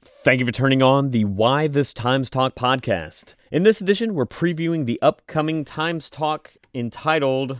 [0.00, 3.34] Thank you for turning on the Why This Times Talk podcast.
[3.50, 7.58] In this edition, we're previewing the upcoming Times Talk entitled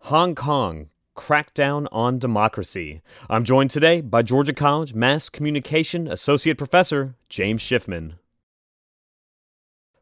[0.00, 3.00] Hong Kong Crackdown on Democracy.
[3.30, 8.14] I'm joined today by Georgia College Mass Communication Associate Professor James Schiffman.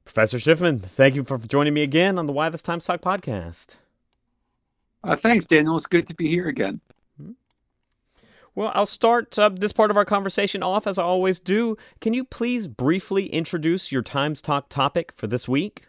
[0.04, 3.76] Professor Schiffman, thank you for joining me again on the Why This Times Talk podcast.
[5.04, 5.76] Uh, thanks, Daniel.
[5.76, 6.80] It's good to be here again.
[8.54, 11.76] Well, I'll start uh, this part of our conversation off as I always do.
[12.00, 15.84] Can you please briefly introduce your Times Talk topic for this week?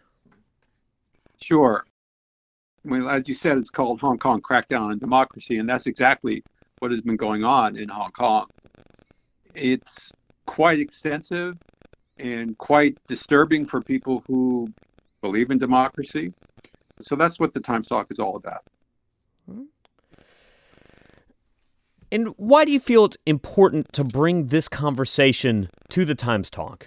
[1.40, 1.84] Sure.
[2.84, 6.42] Well, as you said, it's called Hong Kong Crackdown on Democracy, and that's exactly
[6.78, 8.46] what has been going on in Hong Kong.
[9.54, 10.12] It's
[10.46, 11.56] quite extensive
[12.18, 14.68] and quite disturbing for people who
[15.20, 16.32] believe in democracy.
[17.00, 18.64] So that's what the Times Talk is all about.
[22.12, 26.86] And why do you feel it's important to bring this conversation to the Times Talk?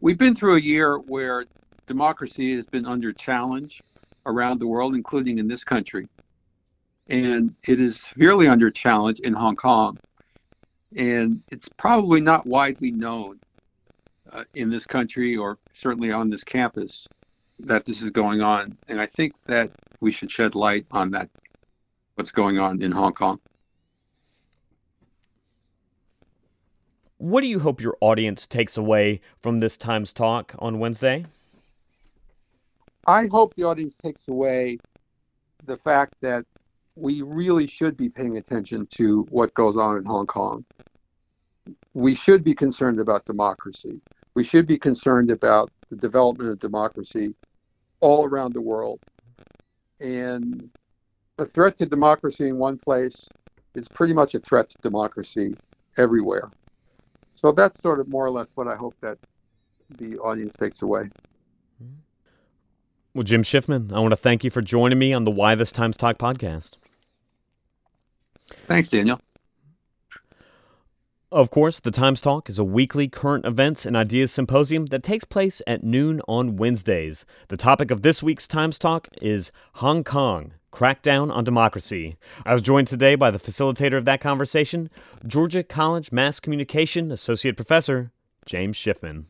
[0.00, 1.44] We've been through a year where
[1.86, 3.82] democracy has been under challenge
[4.24, 6.08] around the world, including in this country.
[7.08, 9.98] And it is severely under challenge in Hong Kong.
[10.96, 13.40] And it's probably not widely known
[14.32, 17.06] uh, in this country or certainly on this campus
[17.58, 18.78] that this is going on.
[18.88, 21.28] And I think that we should shed light on that
[22.20, 23.40] what's going on in Hong Kong.
[27.16, 31.24] What do you hope your audience takes away from this Times Talk on Wednesday?
[33.06, 34.76] I hope the audience takes away
[35.64, 36.44] the fact that
[36.94, 40.62] we really should be paying attention to what goes on in Hong Kong.
[41.94, 43.98] We should be concerned about democracy.
[44.34, 47.34] We should be concerned about the development of democracy
[48.00, 49.00] all around the world.
[50.00, 50.70] And
[51.40, 53.28] a threat to democracy in one place
[53.74, 55.54] is pretty much a threat to democracy
[55.96, 56.50] everywhere.
[57.34, 59.16] So that's sort of more or less what I hope that
[59.96, 61.08] the audience takes away.
[63.14, 65.72] Well, Jim Schiffman, I want to thank you for joining me on the Why This
[65.72, 66.76] Times Talk podcast.
[68.66, 69.18] Thanks, Daniel.
[71.32, 75.24] Of course, the Times Talk is a weekly current events and ideas symposium that takes
[75.24, 77.24] place at noon on Wednesdays.
[77.48, 82.16] The topic of this week's Times Talk is Hong Kong Crackdown on Democracy.
[82.44, 84.90] I was joined today by the facilitator of that conversation,
[85.26, 88.12] Georgia College Mass Communication Associate Professor
[88.46, 89.24] James Schiffman.